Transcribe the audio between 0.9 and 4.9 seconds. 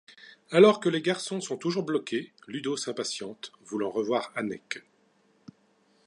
garçons sont toujours bloqués, Ludo s'impatiente, voulant revoir Anneke.